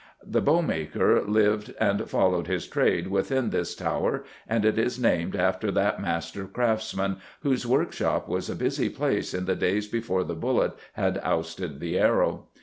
The 0.25 0.41
bowmaker 0.41 1.21
lived 1.27 1.75
and 1.79 2.09
followed 2.09 2.47
his 2.47 2.65
trade 2.65 3.09
within 3.09 3.51
this 3.51 3.75
tower, 3.75 4.23
and 4.47 4.65
it 4.65 4.79
is 4.79 4.99
named 4.99 5.35
after 5.35 5.69
that 5.73 6.01
master 6.01 6.47
craftsman, 6.47 7.17
whose 7.41 7.67
workshop 7.67 8.27
was 8.27 8.49
a 8.49 8.55
busy 8.55 8.89
place 8.89 9.31
in 9.35 9.45
the 9.45 9.55
days 9.55 9.87
before 9.87 10.23
the 10.23 10.33
bullet 10.33 10.73
had 10.93 11.19
ousted 11.21 11.79
the 11.79 11.99
arrow. 11.99 12.47